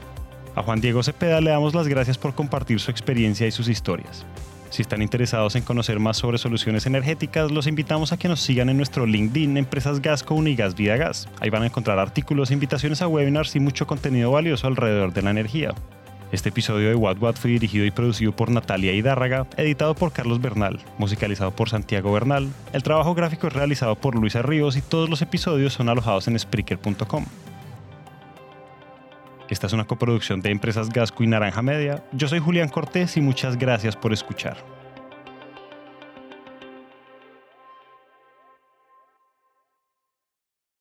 A 0.54 0.62
Juan 0.62 0.80
Diego 0.80 1.02
Cepeda 1.02 1.40
le 1.40 1.50
damos 1.50 1.74
las 1.74 1.88
gracias 1.88 2.16
por 2.16 2.34
compartir 2.34 2.78
su 2.78 2.90
experiencia 2.90 3.46
y 3.46 3.50
sus 3.50 3.68
historias. 3.68 4.24
Si 4.70 4.82
están 4.82 5.02
interesados 5.02 5.54
en 5.54 5.62
conocer 5.62 6.00
más 6.00 6.16
sobre 6.16 6.38
soluciones 6.38 6.86
energéticas, 6.86 7.50
los 7.50 7.66
invitamos 7.66 8.12
a 8.12 8.16
que 8.16 8.28
nos 8.28 8.40
sigan 8.40 8.68
en 8.68 8.76
nuestro 8.76 9.06
LinkedIn 9.06 9.56
Empresas 9.56 10.00
Gasco 10.00 10.34
Unigas 10.34 10.74
Vida 10.74 10.96
Gas. 10.96 11.28
Ahí 11.40 11.50
van 11.50 11.62
a 11.62 11.66
encontrar 11.66 11.98
artículos, 11.98 12.50
invitaciones 12.50 13.00
a 13.00 13.06
webinars 13.08 13.54
y 13.54 13.60
mucho 13.60 13.86
contenido 13.86 14.32
valioso 14.32 14.66
alrededor 14.66 15.12
de 15.12 15.22
la 15.22 15.30
energía. 15.30 15.74
Este 16.32 16.48
episodio 16.48 16.88
de 16.88 16.96
What 16.96 17.18
What 17.20 17.36
fue 17.36 17.52
dirigido 17.52 17.84
y 17.84 17.92
producido 17.92 18.34
por 18.34 18.50
Natalia 18.50 18.92
Hidárraga, 18.92 19.46
editado 19.56 19.94
por 19.94 20.12
Carlos 20.12 20.40
Bernal, 20.40 20.80
musicalizado 20.98 21.52
por 21.52 21.68
Santiago 21.68 22.12
Bernal. 22.12 22.48
El 22.72 22.82
trabajo 22.82 23.14
gráfico 23.14 23.46
es 23.46 23.52
realizado 23.52 23.94
por 23.94 24.16
Luisa 24.16 24.42
Ríos 24.42 24.76
y 24.76 24.82
todos 24.82 25.08
los 25.08 25.22
episodios 25.22 25.72
son 25.72 25.88
alojados 25.88 26.26
en 26.26 26.36
Spreaker.com. 26.36 27.26
Esta 29.48 29.66
es 29.66 29.72
una 29.72 29.84
coproducción 29.84 30.40
de 30.40 30.50
Empresas 30.50 30.88
Gasco 30.88 31.22
y 31.22 31.26
Naranja 31.26 31.62
Media. 31.62 32.02
Yo 32.12 32.28
soy 32.28 32.38
Julián 32.38 32.68
Cortés 32.68 33.16
y 33.16 33.20
muchas 33.20 33.58
gracias 33.58 33.96
por 33.96 34.12
escuchar. 34.12 34.73